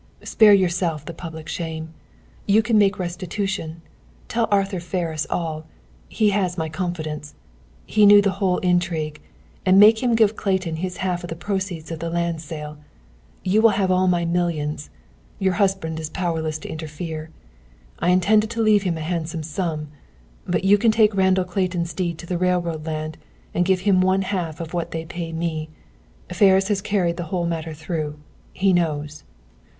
Spare 0.23 0.55
yourself 0.55 1.05
the 1.05 1.13
public 1.13 1.47
shame. 1.47 1.93
You 2.47 2.63
can 2.63 2.79
make 2.79 2.97
restitution. 2.97 3.83
Tell 4.29 4.47
Arthur 4.49 4.79
Ferris 4.79 5.27
all. 5.29 5.67
He 6.09 6.31
has 6.31 6.57
my 6.57 6.69
confidence. 6.69 7.35
He 7.85 8.07
knew 8.07 8.19
the 8.19 8.31
whole 8.41 8.57
intrigue. 8.65 9.21
And 9.63 9.79
make 9.79 10.01
him 10.01 10.15
give 10.15 10.35
Clayton 10.35 10.77
his 10.77 10.97
half 11.05 11.23
of 11.23 11.29
the 11.29 11.35
proceeds 11.35 11.91
of 11.91 11.99
the 11.99 12.09
land 12.09 12.41
sale. 12.41 12.79
You 13.43 13.61
will 13.61 13.77
have 13.77 13.91
all 13.91 14.07
my 14.07 14.25
millions! 14.25 14.89
Your 15.37 15.53
husband 15.61 15.99
is 15.99 16.09
powerless 16.09 16.57
to 16.57 16.67
interfere. 16.67 17.29
I 17.99 18.09
intended 18.09 18.49
to 18.49 18.63
leave 18.63 18.81
him 18.81 18.97
a 18.97 19.01
handsome 19.01 19.43
sum. 19.43 19.89
But 20.47 20.63
you 20.63 20.79
can 20.79 20.89
take 20.89 21.13
Randall 21.15 21.45
Clayton's 21.45 21.93
deed 21.93 22.17
to 22.17 22.25
the 22.25 22.39
railroad 22.39 22.87
land 22.87 23.19
and 23.53 23.65
give 23.65 23.81
him 23.81 24.01
one 24.01 24.23
half 24.23 24.59
of 24.59 24.73
what 24.73 24.89
they 24.89 25.05
pay 25.05 25.31
me. 25.31 25.69
Ferris 26.29 26.69
has 26.69 26.81
carried 26.81 27.17
the 27.17 27.25
whole 27.29 27.45
matter 27.45 27.75
through. 27.75 28.17
He 28.51 28.73
knows." 28.73 29.23